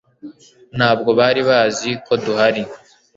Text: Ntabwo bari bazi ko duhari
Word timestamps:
Ntabwo 0.77 1.09
bari 1.19 1.41
bazi 1.49 1.91
ko 2.05 2.13
duhari 2.23 2.63